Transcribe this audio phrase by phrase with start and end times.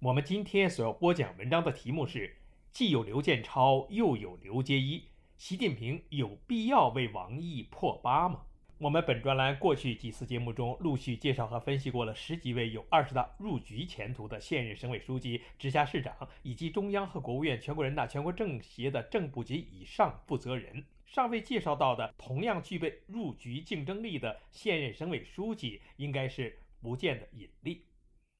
[0.00, 2.36] 我们今天所要播讲文章的题目是：
[2.70, 5.02] 既有刘建超，又有刘结一，
[5.36, 8.42] 习近平有必要为王毅破疤吗？
[8.78, 20.84] 我们本专栏过去几次节目中陆续介绍和分析过了十几位有二十大入局前途的现任省委书记、直辖市长，以及中央和国务院、全国人大、全国政协的正部级以上负责人。
[21.06, 27.82] 尚未介绍到的同样具备入局竞争力的现任省委书记，应该是不见的引力。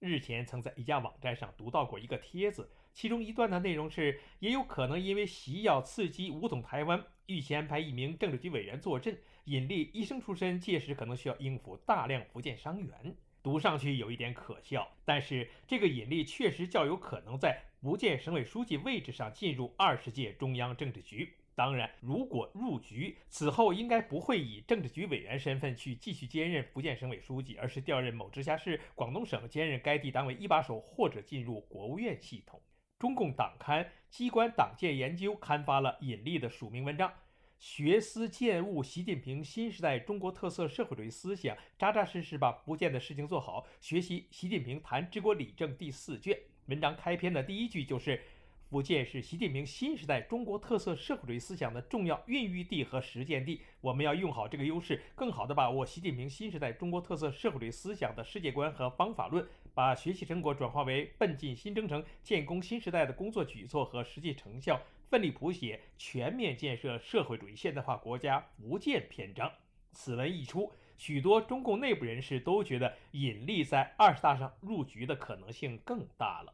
[0.01, 9.19] 日前曾在一家网站上读到过一个帖子，其中一段的内容是：也有可能因为习要刺激武统台湾，预先安排一名政治局委员坐镇。
[9.45, 13.17] 尹力医生出身，届时可能需要应付大量福建伤员。
[13.43, 21.35] 读上去有一点可笑，但是这个尹力确实较有可能在福建省委书记位置上进入二十届中央政治局。
[21.59, 32.63] 当然，如果入局，此后应该不会以政治局委员身份去继续兼任福建省委书记，而是调任某直辖市、广东省，兼任该地党委一把手，或者进入国务院系统。
[32.97, 37.09] 中共党刊《机关党建研究》刊发了尹力的署名文章
[37.59, 46.39] 《学思践悟习近平新时代中国特色社会主义思想，扎扎实实把福建的事情做好》，学习习近平谈治国理政第四卷。
[46.67, 48.23] 文章开篇的第一句就是。
[48.71, 53.63] 福建是习近平新时代中国特色社会主义思想的重要孕育地和实践地。
[53.81, 69.51] 我们要用好这个优势，更好地把握习近平新时代中国特色社会主义思想的世界观和方法论，把学习成果转化为奋进新征程、建功新时代的工作举措和实际成效，奋力谱写全面建设社会主义现代化国家福建篇章。
[69.93, 76.53] 此文一出，许多中共内部人士都觉得尹力在二十大上入局的可能性更大了。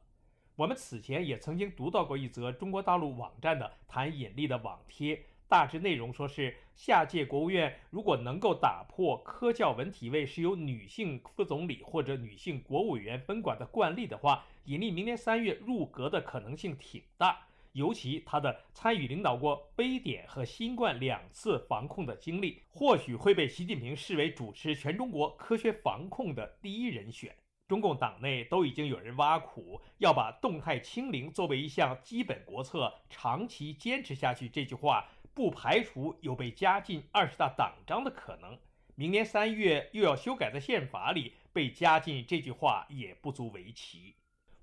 [0.57, 17.37] 我们此前也曾经读到过一则中国大陆网站的谈引力的网帖，大致内容说是下届国务院如果能够打破科教文体位是由女性副总理或者女性国务委员分管的惯例的话，引力明年三月入阁的可能性挺大。
[17.73, 27.35] 尤其他的参与领导过非典和新冠两次防控的经历，或许会被习近平视为主持全中国科学防控的第一人选。
[27.67, 34.49] 中共党内都已经有人挖苦，要把动态清零作为一项基本国策，长期坚持下去。
[34.49, 38.59] 这句话不排除有被加进二十大党章的可能。
[38.95, 44.15] 明年三月又要修改的宪法里被加进这句话，也不足为奇。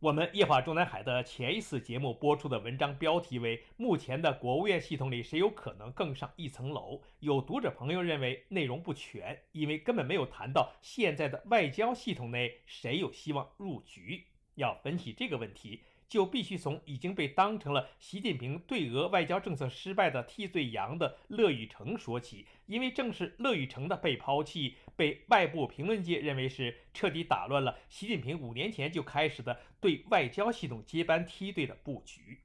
[0.02, 7.00] 我们夜话中南海的前一次节目播出的文章标题为“目前的国务院系统里谁有可能更上一层楼”。
[7.22, 14.26] 有读者朋友认为内容不全，因为根本没有谈到现在的外交系统内谁有希望入局。
[14.56, 15.84] 要分析这个问题。
[16.12, 32.42] 就必须从已经被当成了习近平对俄外交政策失败的替罪羊的乐玉成说起，因为正是乐玉成的被抛弃，被外部评论界认为是彻底打乱了习近平五年前就开始的对外交系统接班梯队的布局。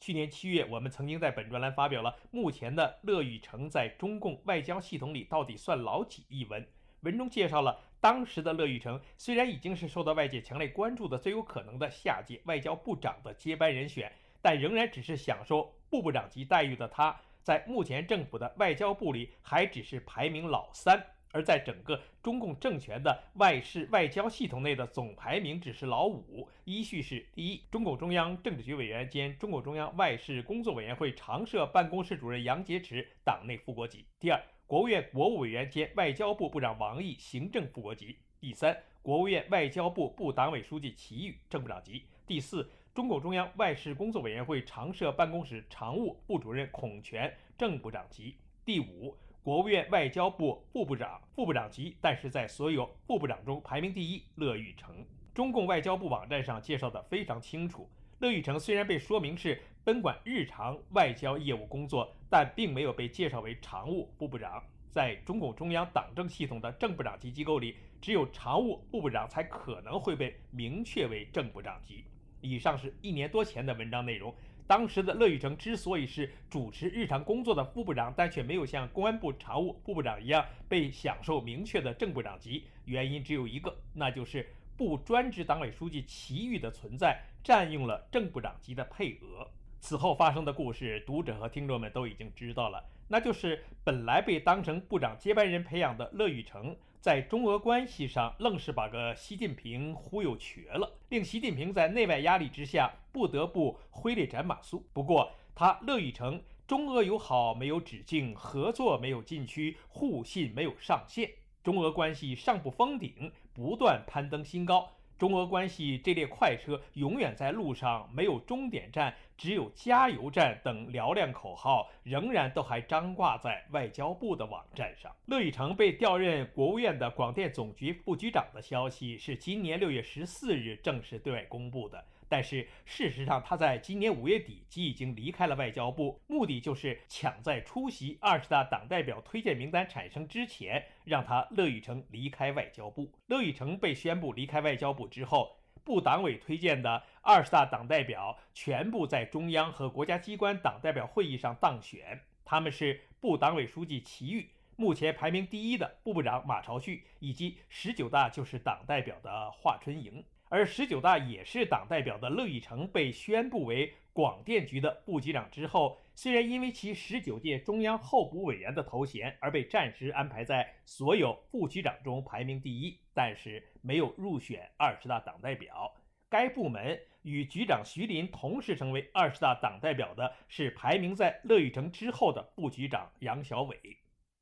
[0.00, 6.68] 去年七月，我们曾经在本专栏发表了目前的乐玉成在中共外交系统里到底算老几一文。
[7.00, 34.40] 文中介绍了当时的乐玉成，虽然已经是受到外界强烈关注的最有可能的下届外交部长的接班人选，但仍然只是享受部部长级待遇的他，在目前政府的外交部里还只是排名老三，而在整个中共政权的外事外交系统内的总排名只是老五，依序是：第一，中共中央政治局委员兼中共中央外事工作委员会常设办公室主任杨洁篪，党内副国级；第二。
[34.68, 48.34] 国务院国务委员兼外交部部长王毅，行政副国级；第三，国务院外交部部党委书记齐宇，正部长级；第四，中共中央外事工作委员会常设办公室常务部主任孔权，正部长级；
[48.66, 55.02] 第五，国务院外交部副部长、副部长级，但是在所有副部长中排名第一，乐玉成。
[55.32, 57.88] 中共外交部网站上介绍的非常清楚。
[58.18, 64.62] 乐玉成虽然被说明是分管日常外交业务工作，但并没有被介绍为常务部部长。
[64.90, 72.04] 在中共中央党政系统的正部长级机构里，只有常务部部长才可能会被明确为正部长级。
[72.42, 74.34] 以上是一年多前的文章内容。
[74.66, 84.46] 当时的乐玉成之所以是主持日常工作的副部长，但却没有像公安部常务部部长一样被享受明确的正部长级，原因只有一个，那就是
[84.76, 87.18] 部专职党委书记齐豫的存在。
[87.44, 89.48] 占用了正部长级的配额。
[89.80, 104.82] 此后发生的故事，读者和听众们都已经知道了，那就是本来被当成部长接班人培养的乐玉成，在中俄关系上愣是把个习近平忽悠瘸了，令习近平在内外压力之下不得不挥泪斩马谡。
[104.92, 111.30] 不过，他乐玉成中俄友好没有止境，合作没有禁区，互信没有上限，
[111.62, 114.90] 中俄关系上不封顶，不断攀登新高。
[115.18, 125.10] 中俄关系这列快车永远在路上，没有终点站，只有加油站等嘹亮口号，仍然都还张挂在外交部的网站上。
[125.26, 132.04] 乐玉成被调任国务院的广电总局副局长的消息是今年六月十四日正式对外公布的。
[132.28, 143.10] 但是事实上，他在今年五月底即已经离开了外交部，目的就是抢在出席二十大党代表推荐名单产生之前，让他乐玉成离开外交部。
[143.26, 160.22] 乐玉成被宣布离开外交部之后，部党委推荐的二十大党代表全部在中央和国家机关党代表会议上当选，他们是部党委书记齐豫，目前排名第一的部部长马朝旭，以及十九大就是党代表的华春莹。
[160.48, 175.94] 而十九大也是党代表的乐玉成被宣布为广电局的部级长之后，虽然因为其十九届中央候补委员的头衔而被暂时安排在所有副局长中排名第一，但是没有入选二十大党代表。
[176.28, 183.78] 该部门与局长徐林同时成为二十大党代表的是排名在乐玉成之后的部局长杨小伟。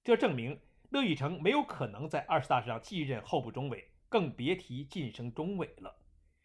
[0.02, 0.58] 这证明
[0.90, 3.88] 乐玉成没有可能在二十大上继任候补中委。
[4.08, 5.96] 更别提晋升中委了。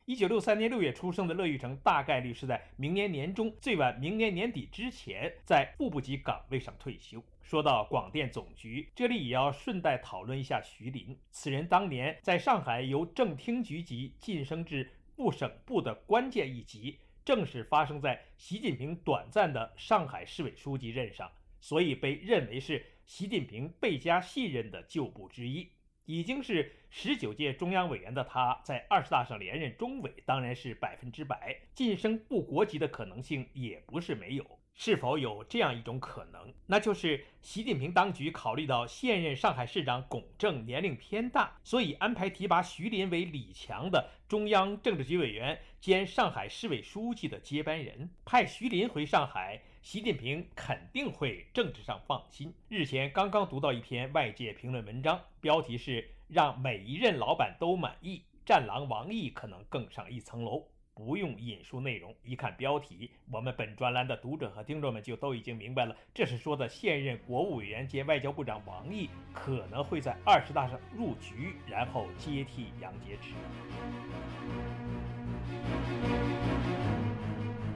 [0.06, 7.24] 一九六三年六月出生的乐玉成，大概率是在明年年中，最晚明年年底之前，在副部级岗位上退休。
[7.42, 11.18] 说到广电总局，这里也要顺带讨论一下徐林。
[11.30, 25.70] 此人当年在上海由正厅局级晋升至副省部的关键一级，正是发生在习近平短暂的上海市委书记任上，所以被认为是习近平倍加信任的旧部之一。
[26.12, 34.61] 已经是十九届中央委员的他，在二十大上连任中委，当然是百分之百晋升部国级的可能性也不是没有。
[34.74, 49.62] 是否有这样一种可能，那就是习近平当局考虑到现任上海市长龚正年龄偏大，所以安排提拔徐林为李强的中央政治局委员兼上海市委书记的接班人，派徐林回上海。
[49.82, 52.54] 习近平肯定会政治上放心。
[52.70, 60.68] 日前刚刚读到一篇外界评论文章，标题是“让每一任老板都满意”，战狼王毅可能更上一层楼。
[60.94, 73.34] 不用引述内容，一看标题，我们本专栏的读者和听众们就都已经明白了，这是说的现任国务委员兼外交部长王毅可能会在二十大上入局，然后接替杨洁篪。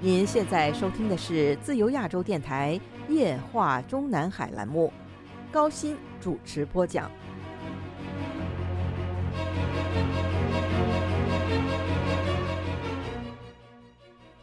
[0.02, 4.92] 您现在收听的是自由亚洲电台夜话中南海栏目，
[5.52, 7.10] 高鑫主持播讲。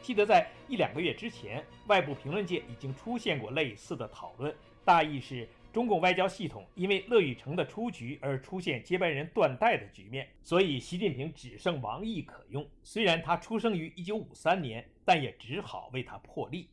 [0.03, 4.55] 记得在一两个月之前，外部评论界已经出现过类似的讨论，
[4.85, 5.49] 大意是。
[5.73, 12.69] 中共外交系统因为乐玉成的出局而出现接班人断代的局面，所以习近平只剩王毅可用。
[12.82, 16.69] 虽然他出生于一九五三年，但也只好为他破例。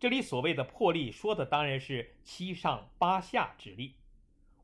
[0.00, 3.94] 这里所谓的破例，说的当然是七上八下之例。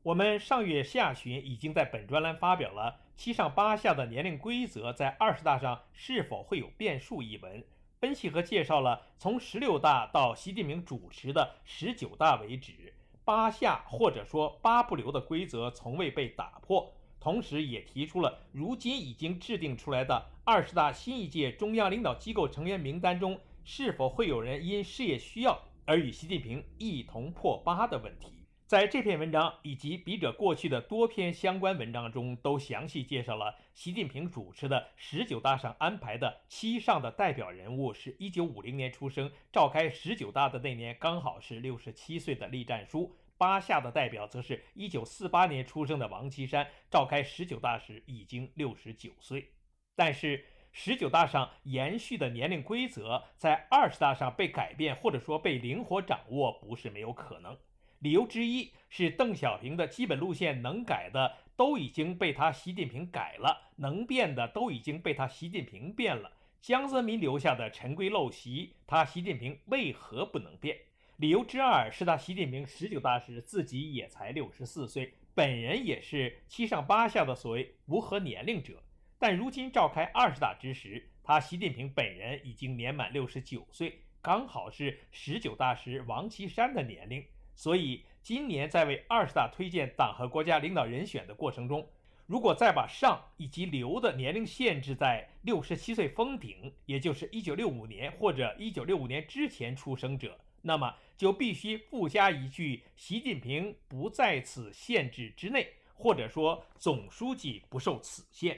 [0.03, 7.63] 我们上月下旬已经在本专栏发表了《七上八下的年龄规则在二十大上是否会有变数》一文，
[7.99, 12.93] 分析和介绍了从十六大到习近平主持的十九大为止。
[13.25, 28.38] 八下或者说八不留的规则从未被打破，同时也提出了如今已经制定出来的二十大新一届中央领导机构成员名单中是否会有人因事业需要而与习近平一同破八的问题。
[28.69, 43.11] 在这篇文章以及笔者过去的多篇相关文章中，都详细介绍了习近平主持的十九大上安排的七上的代表人物是一九五零年出生，召开十九大的那年刚好是六十七岁的栗战书。
[43.39, 49.49] 八下的代表则是一九四八年出生的王岐山，召开十九大时已经六十九岁。
[49.95, 57.57] 但是十九大上延续的年龄规则，在二十大上被改变或者说被灵活掌握，不是没有可能。
[57.99, 66.31] 理由之一是邓小平的基本路线能改的都已经被他习近平改了，能变的都已经被他习近平变了。
[66.61, 70.77] 江泽民留下的陈规陋习，他习近平为何不能变？
[71.17, 78.81] 理由之二是他习近平十九大时自己也才六十四岁，本人也是七上八下的所谓无核年龄者，
[79.17, 87.25] 但如今召开二十大之时，他习近平本人已经年满六十九岁，刚好是十九大时王岐山的年龄，
[87.59, 91.85] 所以今年在为二十大推荐党和国家领导人选的过程中，
[92.25, 108.57] 如果再把上以及刘的年龄限制在六十七岁封顶，也就是一九六五年或者一九六五年之前出生者，那么就必须附加一句“习近平不在此限制之内”，或者说“总书记不受此限”。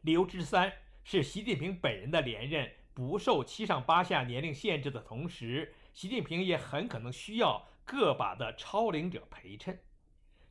[0.00, 0.72] 理由之三
[1.04, 9.80] 是习近平本人的连任不受七上八下年龄限制的同时，习近平也很可能需要个把的超龄者陪衬。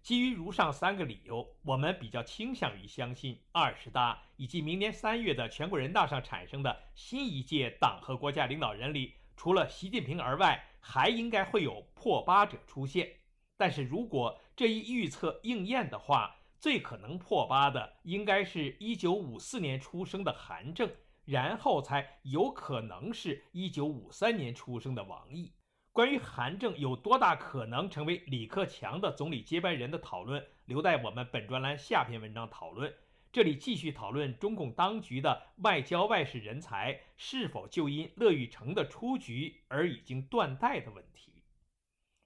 [0.02, 13.12] 基于如上三个理由，我们比较倾向于相信二十大以及明年三月的全国人大上产生的新一届党和国家领导人里，除了习近平而外，还应该会有破八者出现。
[13.58, 20.90] 但是如果这一预测应验的话，最可能破八的应该是一九五四年出生的韩正，
[21.26, 25.52] 然后才有可能是一九五三年出生的王毅。
[25.96, 32.94] 关于韩正有多大可能成为李克强的总理接班人的讨论，留待我们本专栏下篇文章讨论。
[33.32, 41.42] 这里继续讨论中共当局的外交外事人才是否就因乐玉成的出局而已经断代的问题。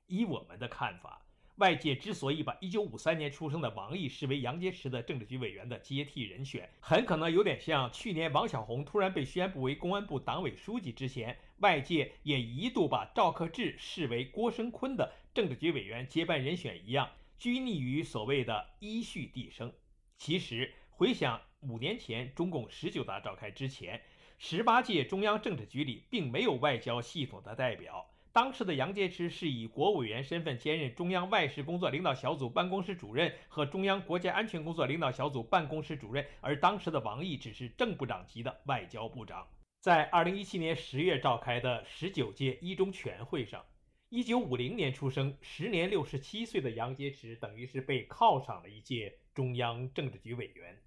[0.07, 1.21] 依我们的看法，
[1.59, 11.37] 外界之所以把1953年出生的王毅视为杨洁篪的政治局委员的接替人选，很可能有点像去年王小红突然被宣布为公安部党委书记之前。
[11.57, 19.73] 外界也一度把赵克志视为郭声琨的政治局委员接班人选一样，拘泥于所谓的依序递升。
[20.17, 24.01] 其实回想五年前中共十九大召开之前，
[24.37, 28.09] 十八届中央政治局里并没有外交系统的代表。
[28.31, 39.48] 当时的杨洁篪是以国务委员身份兼任中央外事工作领导小组办公室主任和中央国家安全工作领导小组办公室主任，而当时的王毅只是正部长级的外交部长。
[39.79, 43.65] 在二零一七年十月召开的十九届一中全会上，
[44.09, 50.77] 一九五零年出生、时年六十七岁的杨洁篪，等于是被犒赏了一届中央政治局委员。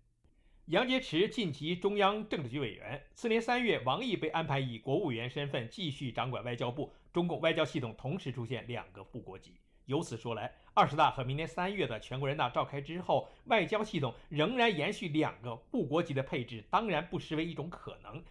[0.67, 3.03] 杨洁篪晋级中央政治局委员。
[3.15, 6.93] 次年三月，王毅被安排以国务委员身份继续掌管外交部。
[7.13, 9.55] 中共外交系统同时出现两个副国级。
[9.87, 18.23] 由此说来，二十大和明年三月的全国人大召开之后，外交系统仍然延续两个副国级的配置，当然不失为一种可能。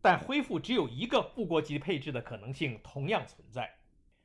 [0.00, 3.70] 但恢复只有一个副国级配置的可能性同样存在。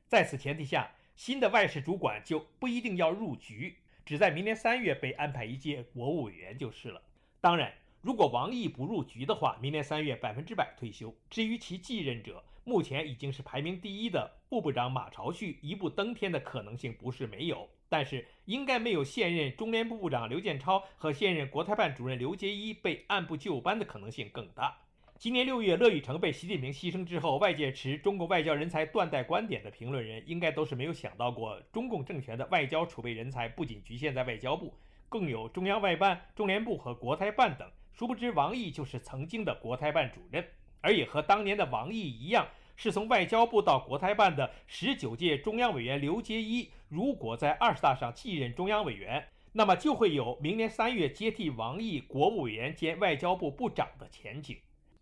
[0.06, 7.02] 在此前提下，新的外事主管就不一定要入局，只在明年三月被安排一届国务委员就是了。
[7.40, 11.14] 当然，如果王毅不入局的话，明年三月百分之百退休。
[11.28, 24.76] 至于其继任者，目前已经是排名第一的副部长马朝旭一步登天的可能性不是没有，但是应该没有现任中联部部长刘建超和现任国台办主任刘结一被按部就班的可能性更大。
[25.16, 34.74] 今年六月，乐玉成被习近平牺牲之后，外界持中国外交人才断代观点的评论人，应该都是没有想到过，中共政权的外交储备人才不仅局限在外交部，
[35.08, 37.70] 更有中央外办、中联部和国台办等。
[37.92, 40.44] 殊不知，王毅就是曾经的国台办主任，
[40.86, 46.70] 而也和当年的王毅一样，是从外交部到国台办的十九届中央委员刘结一。
[46.88, 54.56] 如果在二十大上继任中央委员，那么就会有明年三月接替王毅国务委员兼外交部部长的前景。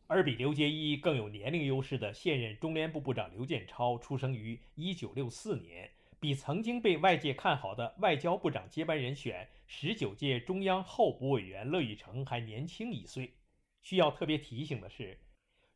[0.06, 13.34] 而比刘结一更有年龄优势的现任中联部部长刘建超，出生于一九六四年，比曾经被外界看好的外交部长接班人选十九届中央候补委员乐玉成还年轻一岁。
[13.82, 15.18] 需要特别提醒的是，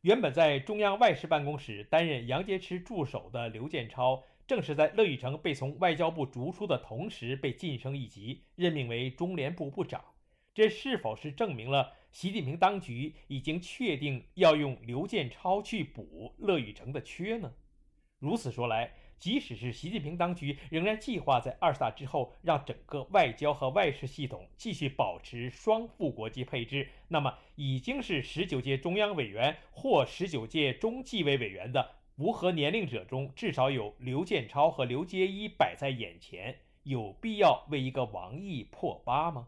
[0.01, 10.01] 原本在中央外事办公室担任杨洁篪助手的刘建超，正是在乐玉成被从外交部逐出的同时，被晋升一级，任命为中联部部长。
[10.53, 11.91] 这是否是证明了？
[12.13, 17.53] 习近平当局已经确定要用刘建超去补乐玉成的缺呢。
[18.19, 39.47] 如此说来，即使是习近平当局仍然计划在二十大之后让整个外交和外事系统继续保持双副国级配置，那么已经是十九届中央委员或十九届中纪委委员的无核年龄者中，至少有刘建超和刘结一摆在眼前，有必要为一个王毅破八吗？